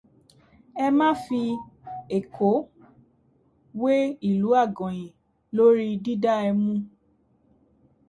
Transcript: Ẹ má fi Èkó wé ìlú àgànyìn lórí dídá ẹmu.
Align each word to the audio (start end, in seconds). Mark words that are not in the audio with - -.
Ẹ 0.83 0.87
má 0.97 1.07
fi 1.23 1.41
Èkó 2.17 2.49
wé 3.81 3.93
ìlú 4.29 4.49
àgànyìn 4.63 5.13
lórí 5.55 5.87
dídá 6.03 6.33
ẹmu. 6.49 6.73